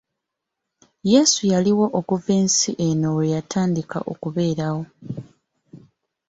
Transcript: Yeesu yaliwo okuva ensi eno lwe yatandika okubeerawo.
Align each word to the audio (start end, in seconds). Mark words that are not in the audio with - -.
Yeesu 1.11 1.41
yaliwo 1.53 1.85
okuva 1.99 2.29
ensi 2.39 2.71
eno 2.87 3.07
lwe 3.15 3.25
yatandika 3.33 3.97
okubeerawo. 4.11 4.83